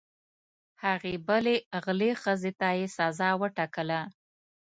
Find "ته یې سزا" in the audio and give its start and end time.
2.59-3.29